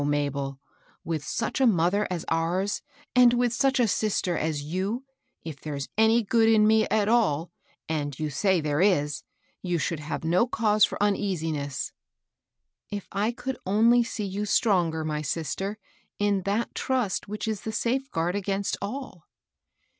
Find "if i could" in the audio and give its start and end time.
12.89-13.57